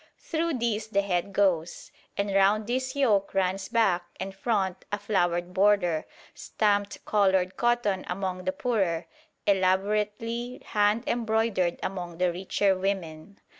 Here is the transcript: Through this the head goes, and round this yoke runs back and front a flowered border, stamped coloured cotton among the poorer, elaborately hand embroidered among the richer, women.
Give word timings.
Through 0.17 0.55
this 0.55 0.87
the 0.87 1.03
head 1.03 1.31
goes, 1.31 1.91
and 2.17 2.33
round 2.33 2.65
this 2.65 2.95
yoke 2.95 3.35
runs 3.35 3.67
back 3.69 4.03
and 4.19 4.33
front 4.33 4.83
a 4.91 4.97
flowered 4.97 5.53
border, 5.53 6.07
stamped 6.33 7.05
coloured 7.05 7.55
cotton 7.55 8.03
among 8.07 8.45
the 8.45 8.51
poorer, 8.51 9.05
elaborately 9.45 10.59
hand 10.65 11.03
embroidered 11.05 11.79
among 11.83 12.17
the 12.17 12.31
richer, 12.31 12.75
women. 12.75 13.39